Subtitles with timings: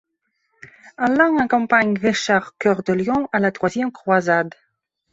[0.97, 4.55] Alan accompagne Richard Cœur de Lion à la troisième croisade.